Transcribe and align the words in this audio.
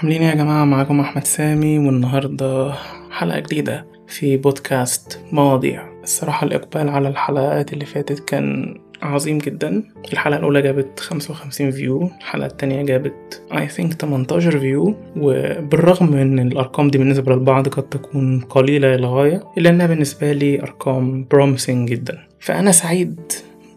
عاملين 0.00 0.22
إيه 0.22 0.28
يا 0.28 0.34
جماعة؟ 0.34 0.64
معاكم 0.64 1.00
أحمد 1.00 1.24
سامي 1.24 1.78
والنهاردة 1.78 2.72
حلقة 3.10 3.38
جديدة 3.40 3.86
في 4.06 4.36
بودكاست 4.36 5.20
مواضيع. 5.32 5.88
الصراحة 6.02 6.46
الإقبال 6.46 6.88
على 6.88 7.08
الحلقات 7.08 7.72
اللي 7.72 7.84
فاتت 7.84 8.18
كان 8.28 8.80
عظيم 9.02 9.38
جدا. 9.38 9.82
الحلقة 10.12 10.38
الأولى 10.38 10.62
جابت 10.62 11.00
55 11.00 11.70
view 11.70 12.10
الحلقة 12.18 12.46
التانية 12.46 12.82
جابت 12.82 13.42
I 13.52 13.80
think 13.80 13.92
18 13.96 14.58
view 14.58 14.94
وبالرغم 15.16 16.10
من 16.10 16.38
الأرقام 16.38 16.90
دي 16.90 16.98
بالنسبة 16.98 17.32
للبعض 17.32 17.68
قد 17.68 17.82
تكون 17.82 18.40
قليلة 18.40 18.88
للغاية 18.96 19.44
إلا 19.58 19.70
أنها 19.70 19.86
بالنسبة 19.86 20.32
لي 20.32 20.62
أرقام 20.62 21.26
promising 21.34 21.70
جدا. 21.70 22.18
فأنا 22.40 22.72
سعيد 22.72 23.20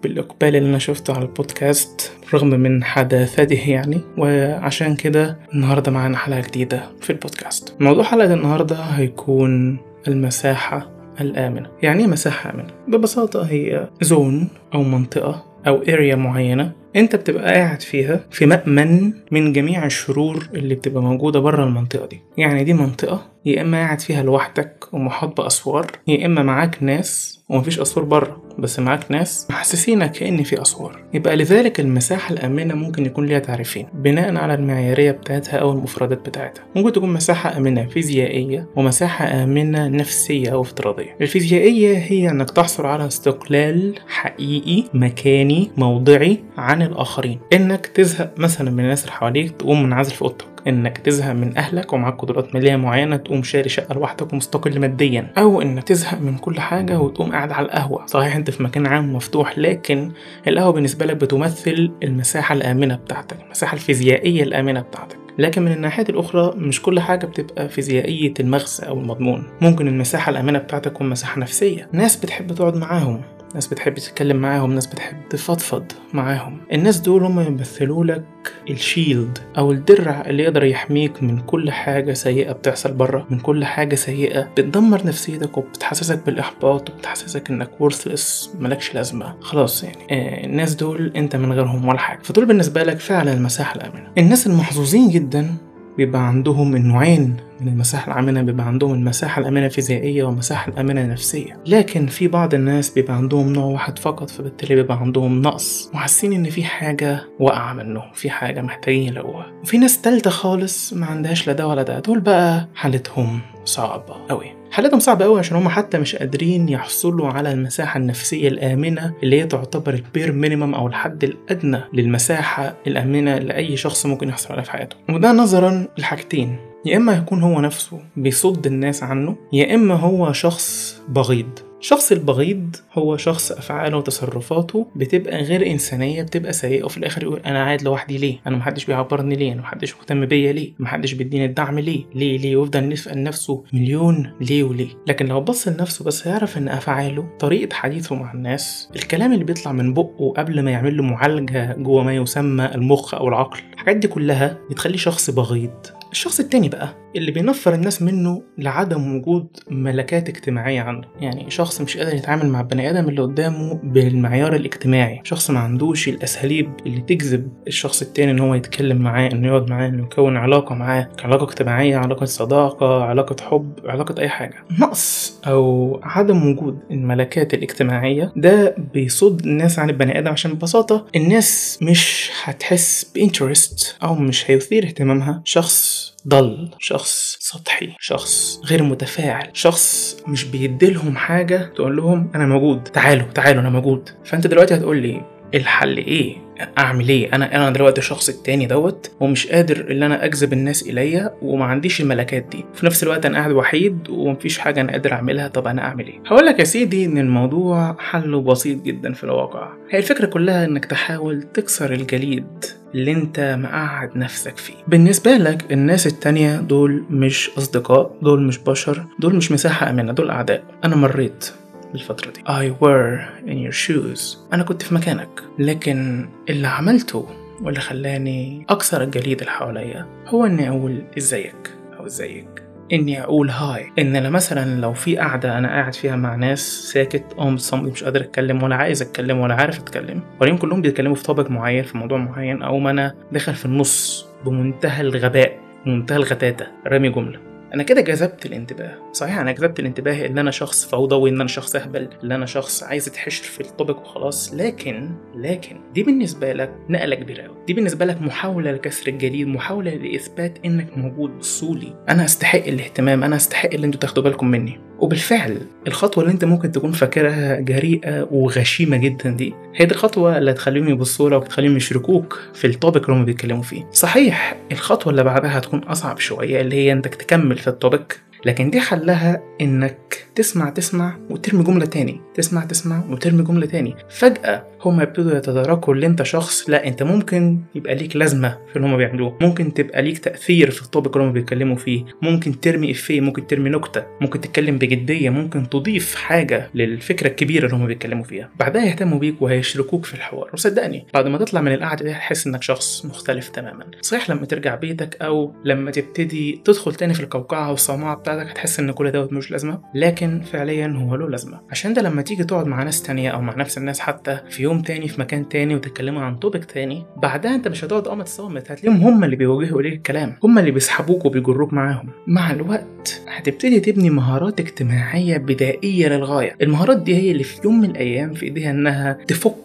بالإقبال 0.03 0.55
اللي 0.55 0.69
أنا 0.69 0.77
شفته 0.77 1.13
على 1.15 1.25
البودكاست 1.25 2.11
رغم 2.33 2.47
من 2.47 2.83
حداثته 2.83 3.69
يعني 3.69 4.01
وعشان 4.17 4.95
كده 4.95 5.37
النهاردة 5.53 5.91
معانا 5.91 6.17
حلقة 6.17 6.41
جديدة 6.41 6.83
في 7.01 7.09
البودكاست. 7.09 7.75
موضوع 7.79 8.03
حلقة 8.03 8.33
النهاردة 8.33 8.75
هيكون 8.75 9.77
المساحة 10.07 10.89
الآمنة. 11.21 11.69
يعني 11.81 12.01
إيه 12.03 12.07
مساحة 12.07 12.49
آمنة؟ 12.49 12.67
ببساطة 12.87 13.43
هي 13.43 13.89
zone 14.01 14.47
أو 14.73 14.83
منطقة 14.83 15.45
أو 15.67 15.75
area 15.81 16.15
معينة 16.15 16.71
أنت 16.95 17.15
بتبقى 17.15 17.53
قاعد 17.53 17.81
فيها 17.81 18.25
في 18.31 18.45
مأمن 18.45 19.13
من 19.31 19.53
جميع 19.53 19.85
الشرور 19.85 20.47
اللي 20.53 20.75
بتبقى 20.75 21.03
موجودة 21.03 21.39
بره 21.39 21.63
المنطقة 21.63 22.05
دي. 22.07 22.21
يعني 22.37 22.63
دي 22.63 22.73
منطقة 22.73 23.32
يا 23.45 23.61
إما 23.61 23.77
قاعد 23.77 24.01
فيها 24.01 24.23
لوحدك 24.23 24.85
ومحاط 24.93 25.41
بأسوار 25.41 25.91
يا 26.07 26.25
إما 26.25 26.43
معاك 26.43 26.77
ناس 26.81 27.39
ومفيش 27.49 27.79
أسوار 27.79 28.05
بره 28.05 28.43
بس 28.59 28.79
معاك 28.79 29.11
ناس 29.11 29.47
محسسينك 29.49 30.11
كأن 30.11 30.43
في 30.43 30.61
أسوار. 30.61 31.03
يبقى 31.13 31.35
لذلك 31.35 31.79
المساحة 31.79 32.33
الآمنة 32.33 32.73
ممكن 32.75 33.05
يكون 33.05 33.25
ليها 33.25 33.39
تعريفين 33.39 33.87
بناء 33.93 34.35
على 34.35 34.53
المعيارية 34.53 35.11
بتاعتها 35.11 35.57
أو 35.57 35.71
المفردات 35.71 36.29
بتاعتها. 36.29 36.63
ممكن 36.75 36.91
تكون 36.91 37.13
مساحة 37.13 37.57
آمنة 37.57 37.85
فيزيائية 37.85 38.67
ومساحة 38.75 39.25
آمنة 39.43 39.87
نفسية 39.87 40.49
أو 40.53 40.61
افتراضية. 40.61 41.15
الفيزيائية 41.21 41.97
هي 41.97 42.29
أنك 42.29 42.51
تحصل 42.51 42.85
على 42.85 43.07
استقلال 43.07 43.95
حقيقي 44.07 44.83
مكاني 44.93 45.71
موضعي 45.77 46.43
عن 46.57 46.81
الآخرين. 46.81 47.39
إنك 47.53 47.85
تزهق 47.85 48.33
مثلا 48.37 48.71
من 48.71 48.79
الناس 48.79 49.01
اللي 49.01 49.11
حواليك 49.11 49.51
تقوم 49.51 49.83
منعزل 49.83 50.11
في 50.11 50.21
أوضتك. 50.21 50.52
إنك 50.67 50.97
تزهق 50.97 51.33
من 51.33 51.57
أهلك 51.57 51.93
ومعاك 51.93 52.21
قدرات 52.21 52.55
مالية 52.55 52.75
معينة 52.75 53.15
تقوم 53.15 53.43
شاري 53.43 53.69
شقة 53.69 53.93
لوحدك 53.95 54.33
ومستقل 54.33 54.79
ماديا. 54.79 55.33
أو 55.37 55.61
إنك 55.61 55.83
تزهق 55.83 56.21
من 56.21 56.37
كل 56.37 56.59
حاجة 56.59 56.99
وتقوم 56.99 57.31
قاعد 57.31 57.51
على 57.51 57.65
القهوة. 57.65 58.05
صحيح 58.05 58.35
أنت 58.35 58.49
في 58.49 58.63
مكان 58.63 58.87
عام 58.87 59.15
مفتوح 59.15 59.57
لكن 59.59 60.11
القهوة 60.47 60.71
بالنسبة 60.71 61.05
لك 61.05 61.15
بتمثل 61.15 61.91
المساحة 62.03 62.55
الآمنة 62.55 62.95
بتاعتك 62.95 63.37
المساحة 63.45 63.73
الفيزيائية 63.73 64.43
الآمنة 64.43 64.81
بتاعتك. 64.81 65.17
لكن 65.37 65.61
من 65.61 65.71
الناحية 65.71 66.05
الأخرى 66.09 66.53
مش 66.57 66.81
كل 66.81 66.99
حاجة 66.99 67.25
بتبقى 67.25 67.69
فيزيائية 67.69 68.33
المغزى 68.39 68.87
أو 68.87 68.99
المضمون. 68.99 69.43
ممكن 69.61 69.87
المساحة 69.87 70.29
الآمنة 70.29 70.59
بتاعتك 70.59 70.91
تكون 70.91 71.09
مساحة 71.09 71.39
نفسية. 71.39 71.87
ناس 71.91 72.15
بتحب 72.15 72.51
تقعد 72.51 72.75
معاهم. 72.75 73.21
ناس 73.53 73.67
بتحب 73.67 73.93
تتكلم 73.93 74.37
معاهم 74.37 74.73
ناس 74.73 74.87
بتحب 74.87 75.17
تفضفض 75.29 75.83
معاهم. 76.13 76.57
الناس 76.73 76.99
دول 76.99 77.23
هم 77.23 77.39
يمثلوا 77.39 78.05
لك 78.05 78.23
الشيلد 78.69 79.37
أو 79.57 79.71
الدرع 79.71 80.23
اللي 80.27 80.43
يقدر 80.43 80.63
يحميك 80.63 81.23
من 81.23 81.39
كل 81.39 81.71
حاجة 81.71 82.13
سيئة 82.13 82.51
بتحصل 82.51 82.91
بره 82.93 83.27
من 83.29 83.39
كل 83.39 83.65
حاجة 83.65 83.95
سيئة 83.95 84.41
بتدمر 84.41 85.07
نفسيتك 85.07 85.57
وبتحسسك 85.57 86.25
بالإحباط 86.25 86.89
وبتحسسك 86.89 87.49
إنك 87.49 87.69
worthless 87.83 88.49
ملكش 88.59 88.95
لازمة. 88.95 89.35
خلاص 89.41 89.83
يعني 89.83 90.03
آه 90.11 90.45
الناس 90.45 90.75
دول 90.75 91.11
أنت 91.15 91.35
من 91.35 91.53
غيرهم 91.53 91.87
ولا 91.87 91.97
حاجة. 91.97 92.19
فدول 92.23 92.45
بالنسبة 92.45 92.83
لك 92.83 92.99
فعلا 92.99 93.33
المساحة 93.33 93.75
الآمنة 93.75 94.11
الناس 94.17 94.47
المحظوظين 94.47 95.09
جدا 95.09 95.55
بيبقى 95.97 96.27
عندهم 96.27 96.75
النوعين 96.75 97.37
من 97.61 97.67
المساحة 97.67 98.11
الآمنة 98.11 98.41
بيبقى 98.41 98.67
عندهم 98.67 98.93
المساحة 98.93 99.41
الآمنة 99.41 99.65
الفيزيائية 99.65 100.23
والمساحة 100.23 100.71
الآمنة 100.71 101.01
النفسية. 101.01 101.59
لكن 101.67 102.07
في 102.07 102.27
بعض 102.27 102.53
الناس 102.53 102.89
بيبقى 102.89 103.13
عندهم 103.13 103.53
نوع 103.53 103.65
واحد 103.65 103.99
فقط 103.99 104.29
فبالتالي 104.29 104.75
بيبقى 104.75 104.97
عندهم 104.99 105.41
نقص. 105.41 105.91
وحاسين 105.93 106.33
إن 106.33 106.49
في 106.49 106.63
حاجة 106.63 107.19
واقعة 107.39 107.73
منهم 107.73 108.11
في 108.13 108.29
حاجة 108.29 108.61
محتاجين 108.61 109.03
يلاقوها. 109.07 109.45
وفي 109.63 109.77
ناس 109.77 110.01
تالتة 110.01 110.29
خالص 110.29 110.93
ما 110.93 111.05
عندهاش 111.05 111.47
لا 111.47 111.53
ده 111.53 111.67
ولا 111.67 111.83
ده. 111.83 111.99
دول 111.99 112.19
بقى 112.19 112.67
حالتهم 112.75 113.39
صعبة 113.65 114.15
أوي. 114.31 114.62
حالتهم 114.73 114.99
صعبة 114.99 115.25
أوي 115.25 115.39
عشان 115.39 115.57
هم 115.57 115.69
حتى 115.69 115.97
مش 115.97 116.15
قادرين 116.15 116.69
يحصلوا 116.69 117.27
على 117.27 117.51
المساحة 117.51 117.97
النفسية 117.97 118.47
الآمنة 118.47 119.13
اللي 119.23 119.41
هي 119.41 119.45
تعتبر 119.45 119.93
ال 119.93 120.01
bare 120.01 120.31
minimum 120.31 120.75
أو 120.75 120.87
الحد 120.87 121.23
الأدنى 121.23 121.81
للمساحة 121.93 122.75
الآمنة 122.87 123.37
لأي 123.37 123.77
شخص 123.77 124.05
ممكن 124.05 124.29
يحصل 124.29 124.51
عليها 124.51 124.63
في 124.63 124.71
حياته. 124.71 124.95
وده 125.09 125.31
نظرا 125.31 125.87
لحاجتين 125.97 126.57
يا 126.85 126.97
إما 126.97 127.13
يكون 127.13 127.41
هو 127.41 127.61
نفسه 127.61 127.99
بيصد 128.17 128.67
الناس 128.67 129.03
عنه 129.03 129.35
يا 129.53 129.75
إما 129.75 129.95
هو 129.95 130.31
شخص 130.31 130.97
بغيض. 131.09 131.59
الشخص 131.83 132.11
البغيض 132.11 132.75
هو 132.93 133.17
شخص 133.17 133.51
أفعاله 133.51 133.97
وتصرفاته 133.97 134.87
بتبقى 134.95 135.43
غير 135.43 135.67
إنسانية 135.71 136.23
بتبقى 136.23 136.53
سيئة 136.53 136.83
وفي 136.83 136.97
الآخر 136.97 137.23
يقول 137.23 137.39
أنا 137.39 137.63
قاعد 137.63 137.81
لوحدي 137.81 138.17
ليه؟ 138.17 138.37
أنا 138.47 138.57
محدش 138.57 138.85
بيعبرني 138.85 139.35
ليه؟ 139.35 139.53
أنا 139.53 139.61
محدش 139.61 139.95
مهتم 139.97 140.25
بيا 140.25 140.51
ليه؟ 140.51 140.73
محدش 140.79 141.13
بيديني 141.13 141.45
الدعم 141.45 141.79
ليه؟ 141.79 142.03
ليه؟ 142.15 142.37
ليه؟ 142.37 142.55
ويفضل 142.55 142.91
يسأل 142.91 143.23
نفسه 143.23 143.63
مليون 143.73 144.33
ليه 144.41 144.63
وليه؟ 144.63 144.87
لكن 145.07 145.25
لو 145.25 145.41
بص 145.41 145.67
لنفسه 145.67 146.05
بس 146.05 146.27
هيعرف 146.27 146.57
إن 146.57 146.67
أفعاله 146.67 147.27
طريقة 147.39 147.73
حديثه 147.73 148.15
مع 148.15 148.33
الناس 148.33 148.89
الكلام 148.95 149.33
اللي 149.33 149.43
بيطلع 149.43 149.71
من 149.71 149.93
بقه 149.93 150.33
قبل 150.37 150.61
ما 150.61 150.71
يعمل 150.71 150.97
له 150.97 151.03
معالجة 151.03 151.73
جوه 151.73 152.03
ما 152.03 152.13
يسمى 152.15 152.65
المخ 152.65 153.13
أو 153.13 153.27
العقل 153.27 153.59
الحاجات 153.73 153.95
دي 153.95 154.07
كلها 154.07 154.57
بتخليه 154.69 154.97
شخص 154.97 155.29
بغيض. 155.29 155.71
الشخص 156.11 156.39
التاني 156.39 156.69
بقى 156.69 157.02
اللي 157.15 157.31
بينفر 157.31 157.73
الناس 157.73 158.01
منه 158.01 158.41
لعدم 158.57 159.15
وجود 159.15 159.47
ملكات 159.71 160.29
اجتماعية 160.29 160.81
عنده. 160.81 161.07
يعني 161.19 161.49
شخص 161.51 161.81
مش 161.81 161.97
قادر 161.97 162.13
يتعامل 162.15 162.49
مع 162.49 162.59
البني 162.61 162.89
آدم 162.89 163.09
اللي 163.09 163.21
قدامه 163.21 163.79
بالمعيار 163.83 164.55
الاجتماعي. 164.55 165.21
شخص 165.23 165.49
ما 165.51 165.59
عندوش 165.59 166.07
الأساليب 166.09 166.69
اللي 166.85 167.01
تجذب 167.01 167.49
الشخص 167.67 168.01
التاني 168.01 168.31
إن 168.31 168.39
هو 168.39 168.55
يتكلم 168.55 168.97
معاه 168.97 169.29
إنه 169.31 169.47
يقعد 169.47 169.69
معاه 169.69 169.87
إنه 169.87 170.03
يكون 170.03 170.37
علاقة 170.37 170.75
معاه 170.75 171.09
علاقة 171.23 171.43
اجتماعية 171.43 171.97
علاقة 171.97 172.25
صداقة 172.25 173.03
علاقة 173.03 173.35
حب 173.49 173.73
علاقة 173.85 174.21
أي 174.21 174.29
حاجة. 174.29 174.55
نقص 174.79 175.39
أو 175.47 175.99
عدم 176.03 176.49
وجود 176.51 176.79
الملكات 176.91 177.53
الاجتماعية 177.53 178.31
ده 178.35 178.75
بيصد 178.93 179.45
الناس 179.45 179.79
عن 179.79 179.89
البني 179.89 180.19
آدم 180.19 180.31
عشان 180.31 180.53
ببساطة 180.53 181.05
الناس 181.15 181.79
مش 181.81 182.31
هتحس 182.43 183.11
بإنترست 183.15 183.95
أو 184.03 184.15
مش 184.15 184.51
هيثير 184.51 184.83
اهتمامها. 184.85 185.41
شخص 185.45 186.12
ضل 186.27 186.69
شخص 186.79 187.37
سطحي 187.39 187.95
شخص 187.99 188.59
غير 188.65 188.83
متفاعل 188.83 189.49
شخص 189.53 190.17
مش 190.27 190.43
بيديلهم 190.43 191.17
حاجة 191.17 191.71
تقول 191.75 191.97
لهم 191.97 192.31
أنا 192.35 192.45
موجود 192.45 192.83
تعالوا 192.83 193.27
تعالوا 193.31 193.61
أنا 193.61 193.69
موجود. 193.69 194.09
فأنت 194.25 194.47
دلوقتي 194.47 194.75
هتقول 194.75 194.97
لي 194.97 195.21
الحل 195.55 195.97
إيه؟ 195.97 196.37
أعمل 196.77 197.09
إيه؟ 197.09 197.35
أنا 197.35 197.55
أنا 197.55 197.69
دلوقتي 197.69 197.99
الشخص 198.01 198.29
التاني 198.29 198.65
دوت 198.65 199.11
ومش 199.19 199.47
قادر 199.47 199.91
إن 199.91 200.03
أنا 200.03 200.25
أجذب 200.25 200.53
الناس 200.53 200.83
إليا 200.83 201.33
وما 201.41 201.65
عنديش 201.65 202.01
الملكات 202.01 202.45
دي. 202.51 202.65
في 202.73 202.85
نفس 202.85 203.03
الوقت 203.03 203.25
أنا 203.25 203.37
قاعد 203.37 203.51
وحيد 203.51 204.09
ومفيش 204.09 204.57
حاجة 204.59 204.81
أنا 204.81 204.91
قادر 204.91 205.13
أعملها. 205.13 205.47
طب 205.47 205.67
أنا 205.67 205.81
أعمل 205.81 206.07
إيه؟ 206.07 206.19
هقول 206.25 206.45
لك 206.45 206.59
يا 206.59 206.63
سيدي 206.63 207.05
إن 207.05 207.17
الموضوع 207.17 207.95
حله 207.99 208.41
بسيط 208.41 208.81
جدا 208.81 209.13
في 209.13 209.23
الواقع. 209.23 209.69
هي 209.89 209.99
الفكرة 209.99 210.25
كلها 210.25 210.65
إنك 210.65 210.85
تحاول 210.85 211.41
تكسر 211.43 211.93
الجليد 211.93 212.45
اللي 212.95 213.11
أنت 213.11 213.57
مقعد 213.59 214.17
نفسك 214.17 214.57
فيه. 214.57 214.73
بالنسبة 214.87 215.31
لك 215.31 215.71
الناس 215.71 216.07
التانية 216.07 216.55
دول 216.57 217.03
مش 217.09 217.49
أصدقاء 217.57 218.15
دول 218.21 218.41
مش 218.43 218.57
بشر 218.57 219.03
دول 219.19 219.35
مش 219.35 219.51
مساحة 219.51 219.89
آمنة 219.89 220.11
دول 220.13 220.29
أعداء. 220.29 220.63
أنا 220.83 220.95
مريت. 220.95 221.51
بالفترة 221.93 222.31
دي. 222.31 222.41
I 222.41 222.73
were 222.81 223.19
in 223.49 223.71
your 223.71 223.75
shoes. 223.85 224.37
أنا 224.53 224.63
كنت 224.63 224.81
في 224.81 224.95
مكانك. 224.95 225.43
لكن 225.59 226.29
اللي 226.49 226.67
عملته 226.67 227.29
واللي 227.61 227.79
خلاني 227.79 228.65
أكسر 228.69 229.03
الجليد 229.03 229.39
اللي 229.39 229.51
حواليا 229.51 230.05
هو 230.27 230.45
إني 230.45 230.69
أقول 230.69 231.03
إزيك 231.17 231.71
أو 231.99 232.05
إزيك. 232.05 232.63
إني 232.93 233.23
أقول 233.23 233.49
هاي 233.49 233.91
إن 233.99 234.15
أنا 234.15 234.29
مثلا 234.29 234.81
لو 234.81 234.93
في 234.93 235.17
قعدة 235.17 235.57
أنا 235.57 235.67
قاعد 235.67 235.95
فيها 235.95 236.15
مع 236.15 236.35
ناس 236.35 236.91
ساكت 236.91 237.23
أو 237.39 237.49
مصمت 237.49 237.91
مش 237.91 238.03
قادر 238.03 238.21
أتكلم 238.21 238.63
ولا 238.63 238.75
عايز 238.75 239.01
أتكلم 239.01 239.39
ولا 239.39 239.55
عارف 239.55 239.79
أتكلم. 239.79 240.21
وليهم 240.41 240.57
كلهم 240.57 240.81
بيتكلموا 240.81 241.15
في 241.15 241.23
طابق 241.23 241.49
معين 241.51 241.83
في 241.83 241.97
موضوع 241.97 242.17
معين 242.17 242.61
أو 242.61 242.79
ما 242.79 242.91
أنا 242.91 243.15
داخل 243.31 243.53
في 243.53 243.65
النص 243.65 244.27
بمنتهى 244.45 245.01
الغباء 245.01 245.59
بمنتهى 245.85 246.17
الغتاتة. 246.17 246.67
رامي 246.87 247.09
جملة. 247.09 247.52
أنا 247.73 247.83
كده 247.83 248.01
جذبت 248.01 248.45
الانتباه. 248.45 249.11
صحيح 249.11 249.37
أنا 249.37 249.51
جذبت 249.51 249.79
الانتباه 249.79 250.25
إن 250.25 250.37
أنا 250.37 250.51
شخص 250.51 250.85
فوضوي 250.85 251.29
إن 251.29 251.35
أنا 251.41 251.47
شخص 251.47 251.75
أهبل 251.75 252.09
إن 252.23 252.31
أنا 252.31 252.45
شخص 252.45 252.83
عايز 252.83 253.07
اتحشر 253.07 253.43
في 253.43 253.61
الطبق 253.61 253.99
وخلاص. 253.99 254.53
لكن 254.53 255.11
لكن 255.35 255.79
دي 255.93 256.03
بالنسبة 256.03 256.53
لك 256.53 256.71
نقلة 256.89 257.15
كبيرة 257.15 257.43
قوي 257.43 257.55
دي 257.67 257.73
بالنسبة 257.73 258.05
لك 258.05 258.21
محاولة 258.21 258.71
لكسر 258.71 259.07
الجليد 259.07 259.47
محاولة 259.47 259.95
لإثبات 259.95 260.57
إنك 260.65 260.97
موجود 260.97 261.37
بصولي 261.39 261.95
أنا 262.09 262.25
أستحق 262.25 262.63
الاهتمام 262.67 263.23
أنا 263.23 263.35
أستحق 263.35 263.69
اللي 263.73 263.87
أنتوا 263.87 263.99
تاخدوا 263.99 264.23
بالكم 264.23 264.47
مني. 264.47 264.79
وبالفعل 265.03 265.57
الخطوة 265.87 266.23
اللي 266.23 266.33
انت 266.33 266.45
ممكن 266.45 266.71
تكون 266.71 266.91
فاكرها 266.91 267.59
جريئة 267.59 268.27
وغشيمة 268.31 268.97
جدا 268.97 269.29
دي 269.29 269.53
هي 269.75 269.85
دي 269.85 269.93
الخطوة 269.93 270.37
اللي 270.37 270.51
هتخليهم 270.51 270.89
يبصوا 270.89 271.29
لك 271.29 271.41
وتخليهم 271.41 271.77
يشركوك 271.77 272.39
في 272.53 272.67
ال 272.67 272.73
topic 272.73 273.03
اللي 273.03 273.15
هم 273.19 273.25
بيتكلموا 273.25 273.63
فيه. 273.63 273.83
صحيح 273.91 274.55
الخطوة 274.71 275.11
اللي 275.11 275.23
بعدها 275.23 275.57
هتكون 275.57 275.79
أصعب 275.79 276.19
شوية 276.19 276.61
اللي 276.61 276.75
هي 276.75 276.91
انك 276.91 277.15
تكمل 277.15 277.57
في 277.57 277.67
ال 277.67 277.76
topic 277.76 278.19
لكن 278.45 278.69
دي 278.69 278.79
حلها 278.79 279.43
إنك 279.61 280.25
تسمع 280.35 280.69
تسمع 280.69 281.17
وترمي 281.29 281.63
جملة 281.63 281.85
تاني. 281.85 282.21
تسمع 282.35 282.65
تسمع 282.65 283.03
وترمي 283.09 283.43
جملة 283.43 283.65
تاني. 283.65 283.95
فجأة 284.09 284.67
هما 284.85 285.03
يبتدوا 285.03 285.37
يتداركوا 285.37 285.93
اللي 285.93 286.05
أنت 286.05 286.23
شخص. 286.23 286.69
لا 286.69 286.87
أنت 286.87 287.03
ممكن 287.03 287.59
يبقى 287.75 287.95
ليك 287.95 288.15
لازمة 288.15 288.57
في 288.69 288.75
اللي 288.75 288.87
هما 288.87 288.97
بيعملوه. 288.97 289.37
ممكن 289.41 289.73
تبقى 289.73 290.01
ليك 290.01 290.17
تأثير 290.17 290.71
في 290.71 290.81
ال 290.81 290.87
topic 290.87 291.17
اللي 291.17 291.27
هما 291.27 291.33
بيتكلموا 291.33 291.75
فيه. 291.75 292.05
ممكن 292.21 292.59
ترمي 292.59 292.91
إفيه 292.91 293.21
ممكن 293.21 293.47
ترمي 293.47 293.69
نكتة. 293.69 294.05
ممكن 294.21 294.41
تتكلم 294.41 294.77
بجدية. 294.77 295.29
ممكن 295.29 295.69
تضيف 295.69 296.15
حاجة 296.15 296.69
للفكرة 296.75 297.27
الكبيرة 297.27 297.65
اللي 297.65 297.75
هما 297.77 297.85
بيتكلموا 297.85 298.23
فيها. 298.23 298.49
بعدها 298.59 298.85
يهتموا 298.85 299.19
بيك 299.19 299.41
وهيشركوك 299.41 300.05
في 300.05 300.13
الحوار. 300.13 300.49
وصدقني 300.53 301.05
بعد 301.13 301.27
ما 301.27 301.37
تطلع 301.37 301.61
من 301.61 301.73
القعدة 301.73 302.05
دي 302.05 302.11
هتحس 302.11 302.47
إنك 302.47 302.63
شخص 302.63 303.05
مختلف 303.05 303.49
تماما. 303.49 303.85
صحيح 304.01 304.29
لما 304.29 304.45
ترجع 304.45 304.75
بيتك 304.75 305.17
أو 305.21 305.53
لما 305.65 305.91
تبتدي 305.91 306.61
تدخل 306.65 306.95
تاني 306.95 307.13
في 307.13 307.19
القوقعة 307.19 307.69
والصومعة 307.69 308.15
بتاعتك 308.33 308.51
هتحس 308.51 308.79
إن 308.79 308.91
كل 308.91 309.11
دوت 309.11 309.31
ملوش 309.31 309.51
لازمة 309.51 309.79
لكن 309.95 310.41
فعليا 310.41 310.87
هو 310.87 311.15
له 311.15 311.29
لازمة. 311.29 311.59
عشان 311.71 311.93
ده 311.93 312.01
لما 312.01 312.21
تيجي 312.21 312.43
تقعد 312.43 312.67
مع 312.67 312.83
ناس 312.83 313.03
تانية 313.03 313.29
أو 313.29 313.41
مع 313.41 313.55
نفس 313.55 313.77
الناس 313.77 313.99
حتى 313.99 314.39
في 314.49 314.63
يوم 314.63 314.81
تاني 314.81 315.07
في 315.07 315.21
مكان 315.21 315.49
تاني 315.49 315.75
وتتكلموا 315.75 316.21
عن 316.21 316.39
توبك 316.39 316.65
تاني 316.65 317.05
بعدها 317.17 317.55
أنت 317.55 317.67
مش 317.67 317.83
هتقعد 317.85 318.07
قامت 318.07 318.27
صامت 318.27 318.71
هتلاقيهم 318.71 319.01
هم 319.01 319.23
اللي 319.23 319.35
بيوجهوا 319.35 319.81
اليك 319.81 319.93
الكلام 319.93 320.35
هم 320.43 320.59
اللي 320.59 320.71
بيسحبوك 320.71 321.25
وبيجروك 321.25 321.73
معاهم. 321.73 322.09
مع 322.27 322.51
الوقت 322.51 323.21
هتبتدي 323.27 323.79
تبني 323.79 324.09
مهارات 324.09 324.59
اجتماعية 324.59 325.37
بدائية 325.37 326.07
للغاية. 326.07 326.55
المهارات 326.61 327.01
دي 327.01 327.15
هي 327.15 327.31
اللي 327.31 327.43
في 327.43 327.61
يوم 327.65 327.81
من 327.81 327.89
الأيام 327.89 328.33
في 328.33 328.45
إيديها 328.45 328.71
إنها 328.71 329.17
تفك 329.27 329.55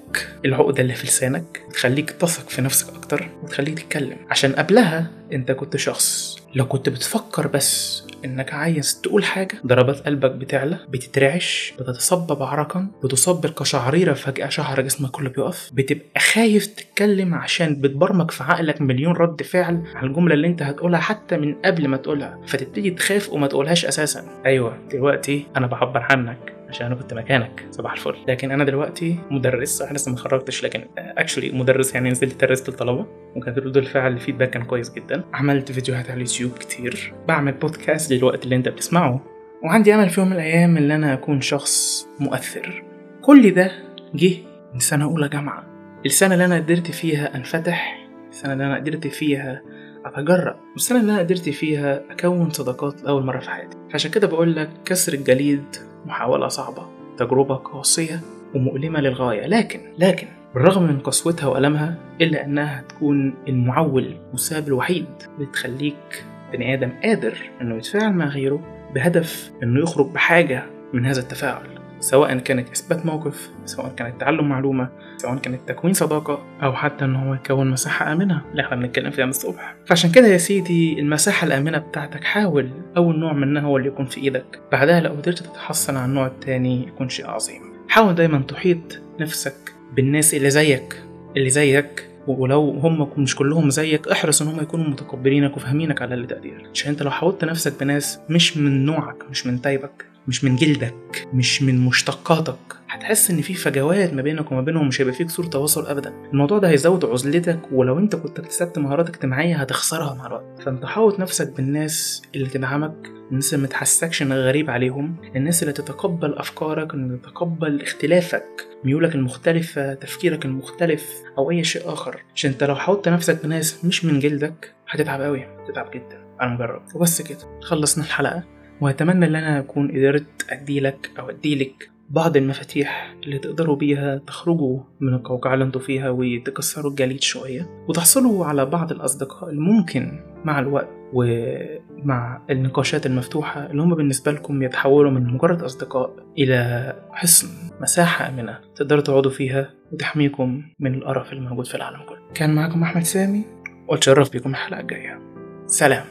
العقدة 0.44 0.82
اللي 0.82 0.94
في 0.94 1.06
لسانك 1.06 1.62
تخليك 1.72 2.10
تثق 2.10 2.48
في 2.48 2.62
نفسك 2.62 2.94
أكتر 2.94 3.28
وتخليك 3.42 3.78
تتكلم. 3.78 4.16
عشان 4.30 4.52
قبلها 4.52 5.10
أنت 5.32 5.52
كنت 5.52 5.76
شخص 5.76 6.36
لو 6.54 6.66
كنت 6.68 6.88
بتفكر 6.88 7.46
بس 7.46 8.02
إنك 8.24 8.54
عايز 8.54 9.00
تقول 9.00 9.24
حاجة 9.24 9.54
ضربات 9.66 9.96
قلبك 10.06 10.30
بتعلى 10.30 10.78
بتترعش 10.88 11.74
بتتصبب 11.80 12.42
عرقا 12.42 12.88
بتصاب 13.04 13.40
بالقشعريرة 13.40 14.12
فجأة 14.14 14.48
شعر 14.48 14.80
جسمك 14.80 15.10
كله 15.10 15.28
بيقف 15.30 15.70
بتبقى 15.72 16.20
خايف 16.20 16.66
تتكلم 16.66 17.34
عشان 17.34 17.80
بتبرمج 17.80 18.30
في 18.30 18.42
عقلك 18.44 18.80
مليون 18.80 19.12
رد 19.12 19.42
فعل 19.42 19.82
على 19.94 20.06
الجملة 20.06 20.34
اللي 20.34 20.46
أنت 20.46 20.62
هتقولها 20.62 21.00
حتى 21.00 21.36
من 21.36 21.54
قبل 21.54 21.88
ما 21.88 21.96
تقولها. 21.96 22.40
فتبتدي 22.46 22.90
تخاف 22.90 23.32
وما 23.32 23.46
تقولهاش 23.46 23.84
أساسا. 23.84 24.42
أيوه 24.46 24.78
دلوقتي 24.92 25.46
أنا 25.56 25.66
بعبر 25.66 26.06
عنك. 26.10 26.57
عشان 26.68 26.86
أنا 26.86 26.94
كنت 26.94 27.14
مكانك. 27.14 27.66
صباح 27.70 27.92
الفل. 27.92 28.14
لكن 28.28 28.50
أنا 28.50 28.64
دلوقتي 28.64 29.18
مدرس 29.30 29.82
أنا 29.82 29.96
لسه 29.96 30.10
ما 30.10 30.16
اتخرجتش 30.16 30.64
لكن 30.64 30.84
اكشلي 30.98 31.50
مدرس 31.50 31.94
يعني 31.94 32.10
نزلت 32.10 32.44
درست 32.44 32.68
للطلبه 32.68 33.06
وكانت 33.36 33.58
ردود 33.58 33.76
الفعل 33.76 34.12
الفيدباك 34.12 34.50
كان 34.50 34.62
كويس 34.62 34.92
جدا. 34.92 35.24
عملت 35.32 35.72
فيديوهات 35.72 36.04
على 36.04 36.14
اليوتيوب 36.14 36.52
كتير. 36.52 37.14
بعمل 37.28 37.52
بودكاست 37.52 38.12
للوقت 38.12 38.44
اللي 38.44 38.56
أنت 38.56 38.68
بتسمعه. 38.68 39.20
وعندي 39.64 39.94
أمل 39.94 40.08
في 40.08 40.20
يوم 40.20 40.30
من 40.30 40.36
الأيام 40.36 40.76
إن 40.76 40.90
أنا 40.90 41.12
أكون 41.12 41.40
شخص 41.40 42.06
مؤثر. 42.20 42.84
كل 43.22 43.50
ده 43.54 43.72
جه 44.14 44.36
من 44.74 44.80
سنة 44.80 45.04
أولى 45.04 45.28
جامعة. 45.28 45.64
السنة 46.06 46.34
اللي 46.34 46.44
أنا 46.44 46.56
قدرت 46.56 46.90
فيها 46.90 47.36
أنفتح 47.36 48.08
السنة 48.30 48.52
اللي 48.52 48.64
أنا 48.64 48.76
قدرت 48.76 49.06
فيها 49.06 49.62
أتجرأ 50.04 50.60
والسنة 50.72 51.00
اللي 51.00 51.12
أنا 51.12 51.20
قدرت 51.20 51.48
فيها 51.48 52.02
أكون 52.10 52.50
صداقات 52.50 53.02
لأول 53.02 53.24
مرة 53.24 53.38
في 53.38 53.50
حياتي. 53.50 53.76
عشان 53.94 54.10
كده 54.10 54.26
بقول 54.26 54.56
لك 54.56 54.70
كسر 54.84 55.12
الجليد 55.12 55.64
محاولة 56.06 56.48
صعبة 56.48 56.86
تجربة 57.16 57.54
قاسية 57.54 58.20
ومؤلمة 58.54 59.00
للغاية 59.00 59.46
لكن 59.46 59.80
لكن 59.98 60.26
بالرغم 60.54 60.82
من 60.82 60.98
قسوتها 60.98 61.46
وألمها 61.46 61.94
إلا 62.20 62.44
أنها 62.44 62.80
هتكون 62.80 63.34
المعول 63.48 64.16
والسبب 64.32 64.68
الوحيد 64.68 65.06
اللي 65.34 65.46
تخليك 65.52 66.24
بني 66.52 66.74
آدم 66.74 66.90
قادر 67.02 67.50
إنه 67.60 67.76
يتفاعل 67.76 68.12
مع 68.12 68.24
غيره 68.26 68.60
بهدف 68.94 69.52
إنه 69.62 69.80
يخرج 69.80 70.06
بحاجة 70.10 70.62
من 70.92 71.06
هذا 71.06 71.20
التفاعل. 71.20 71.77
سواء 72.00 72.38
كانت 72.38 72.70
إثبات 72.70 73.06
موقف 73.06 73.50
سواء 73.64 73.92
كانت 73.96 74.20
تعلم 74.20 74.48
معلومة 74.48 74.88
سواء 75.16 75.36
كانت 75.36 75.68
تكوين 75.68 75.94
صداقة 75.94 76.44
أو 76.62 76.72
حتى 76.72 77.04
إن 77.04 77.16
هو 77.16 77.34
يكون 77.34 77.70
مساحة 77.70 78.12
آمنة 78.12 78.42
اللي 78.50 78.62
إحنا 78.62 78.76
بنتكلم 78.76 79.10
فيها 79.10 79.24
من 79.24 79.30
الصبح. 79.30 79.76
فعشان 79.86 80.10
كده 80.10 80.26
يا 80.26 80.38
سيدي 80.38 81.00
المساحة 81.00 81.46
الآمنة 81.46 81.78
بتاعتك 81.78 82.24
حاول 82.24 82.70
أول 82.96 83.18
نوع 83.18 83.32
منها 83.32 83.62
هو 83.62 83.76
اللي 83.76 83.88
يكون 83.88 84.06
في 84.06 84.20
إيدك. 84.20 84.60
بعدها 84.72 85.00
لو 85.00 85.10
قدرت 85.10 85.38
تتحصل 85.38 85.96
على 85.96 86.04
النوع 86.04 86.26
التاني 86.26 86.86
يكون 86.88 87.08
شيء 87.08 87.26
عظيم. 87.26 87.62
حاول 87.88 88.14
دايما 88.14 88.38
تحيط 88.38 89.00
نفسك 89.20 89.74
بالناس 89.96 90.34
اللي 90.34 90.50
زيك 90.50 91.02
اللي 91.36 91.50
زيك. 91.50 92.04
ولو 92.26 92.70
هم 92.70 93.08
مش 93.16 93.36
كلهم 93.36 93.70
زيك 93.70 94.08
احرص 94.08 94.42
إن 94.42 94.48
هم 94.48 94.60
يكونوا 94.60 94.86
متقبلينك 94.86 95.56
وفاهمينك 95.56 96.02
على 96.02 96.14
اللي 96.14 96.26
تقدير 96.26 96.68
عشان 96.74 96.90
أنت 96.90 97.02
لو 97.02 97.10
حاولت 97.10 97.44
نفسك 97.44 97.80
بناس 97.80 98.20
مش 98.30 98.56
من 98.56 98.84
نوعك 98.84 99.30
مش 99.30 99.46
من 99.46 99.60
تايبك 99.60 100.06
مش 100.28 100.44
من 100.44 100.56
جلدك 100.56 101.28
مش 101.32 101.62
من 101.62 101.84
مشتقاتك. 101.84 102.58
هتحس 102.88 103.30
إن 103.30 103.40
في 103.40 103.54
فجوات 103.54 104.14
ما 104.14 104.22
بينك 104.22 104.52
وما 104.52 104.60
بينهم 104.60 104.88
مش 104.88 105.00
هيبقى 105.00 105.14
فيك 105.14 105.30
صورة 105.30 105.46
تواصل 105.46 105.86
ابدا. 105.86 106.14
الموضوع 106.32 106.58
ده 106.58 106.68
هيزود 106.68 107.04
عزلتك 107.04 107.60
ولو 107.72 107.98
أنت 107.98 108.16
كنت 108.16 108.38
اكتسبت 108.38 108.78
مهارات 108.78 109.08
اجتماعية 109.08 109.56
هتخسرها 109.56 110.14
مع 110.14 110.26
الوقت. 110.26 110.62
فأنت 110.62 110.84
حاوط 110.84 111.20
نفسك 111.20 111.56
بالناس 111.56 112.22
اللي 112.34 112.48
تدعمك 112.48 113.10
الناس 113.30 113.54
اللي 113.54 113.64
متحسكش 113.66 114.22
إنك 114.22 114.32
غريب 114.36 114.70
عليهم 114.70 115.16
الناس 115.36 115.62
اللي 115.62 115.72
تتقبل 115.72 116.34
أفكارك 116.34 116.94
اللي 116.94 117.16
تتقبل 117.18 117.82
اختلافك 117.82 118.68
ميولك 118.84 119.14
المختلفة 119.14 119.94
تفكيرك 119.94 120.44
المختلف 120.44 121.12
أو 121.38 121.50
أي 121.50 121.64
شيء 121.64 121.92
آخر. 121.92 122.22
عشان 122.34 122.50
أنت 122.50 122.64
لو 122.64 122.76
حاولت 122.76 123.08
نفسك 123.08 123.42
بناس 123.44 123.84
مش 123.84 124.04
من 124.04 124.18
جلدك 124.20 124.74
هتتعب 124.88 125.20
أوي 125.20 125.46
هتتعب 125.64 125.90
جدا. 125.90 126.24
أنا 126.40 126.54
مجرب. 126.54 126.82
وبس 126.94 127.22
كده. 127.22 127.60
خلصنا 127.62 128.04
الحلقة. 128.04 128.57
وأتمنى 128.80 129.26
إن 129.26 129.36
أنا 129.36 129.58
أكون 129.58 129.90
قدرت 129.90 130.46
أديلك 130.50 131.10
أو 131.18 131.30
أديلك 131.30 131.90
بعض 132.10 132.36
المفاتيح 132.36 133.16
اللي 133.24 133.38
تقدروا 133.38 133.76
بيها 133.76 134.18
تخرجوا 134.26 134.80
من 135.00 135.14
القوقعة 135.14 135.54
اللي 135.54 135.64
أنتوا 135.64 135.80
فيها 135.80 136.10
وتكسروا 136.10 136.90
الجليد 136.90 137.22
شوية 137.22 137.84
وتحصلوا 137.88 138.46
على 138.46 138.66
بعض 138.66 138.92
الأصدقاء 138.92 139.50
اللي 139.50 139.60
ممكن 139.60 140.20
مع 140.44 140.58
الوقت 140.58 140.88
ومع 141.12 142.42
النقاشات 142.50 143.06
المفتوحة 143.06 143.66
اللي 143.66 143.82
هم 143.82 143.94
بالنسبة 143.94 144.32
لكم 144.32 144.62
يتحولوا 144.62 145.10
من 145.10 145.32
مجرد 145.32 145.62
أصدقاء 145.62 146.10
إلى 146.38 146.92
حصن 147.12 147.48
مساحة 147.80 148.28
آمنة 148.28 148.58
تقدروا 148.76 149.02
تقعدوا 149.02 149.30
فيها 149.30 149.70
وتحميكم 149.92 150.62
من 150.80 150.94
القرف 150.94 151.32
اللي 151.32 151.48
موجود 151.48 151.66
في 151.66 151.74
العالم 151.74 152.02
كله. 152.08 152.18
كان 152.34 152.54
معكم 152.54 152.82
أحمد 152.82 153.02
سامي 153.02 153.44
وأتشرف 153.88 154.32
بكم 154.32 154.50
الحلقة 154.50 154.80
الجاية. 154.80 155.18
سلام. 155.66 156.04